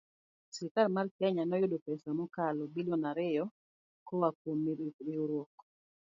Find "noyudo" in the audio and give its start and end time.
1.45-1.77